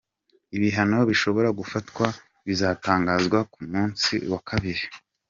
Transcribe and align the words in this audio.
Ibihano 0.57 0.97
bishobora 1.09 1.49
gufatwa 1.59 2.05
bizotangazwa 2.47 3.39
ku 3.51 3.59
munsi 3.71 4.13
wa 4.31 4.41
kabiri. 4.49 4.83